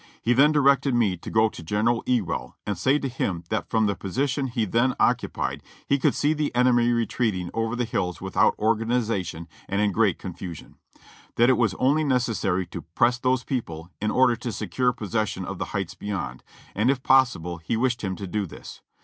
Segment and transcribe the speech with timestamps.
[0.19, 3.85] He then directed me to go to General Ewell and say to him that from
[3.85, 8.57] the position he then occupied he could see the enemy retreating over the hills without
[8.57, 10.77] organization and in great confusion;
[11.35, 15.59] that it was only necessary to 'press those people,' in order to secure possession of
[15.59, 16.43] the heights beyond;
[16.73, 18.81] and if possible, he wished him to do this.